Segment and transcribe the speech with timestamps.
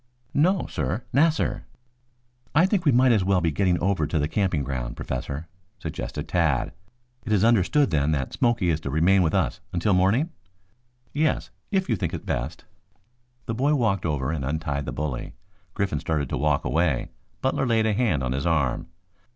[0.33, 1.65] "No, sir, 'nassir.'"
[2.55, 6.27] "I think we might as well be getting over to the camping ground, Professor," suggested
[6.27, 6.71] Tad.
[7.23, 10.31] "It is understood, then, that Smoky is to remain with us until morning?"
[11.13, 12.65] "Yes, if you think best."
[13.45, 15.33] The boy walked over and untied the bully.
[15.75, 17.11] Griffin started to walk away.
[17.41, 18.87] Butler laid a hand on his arm.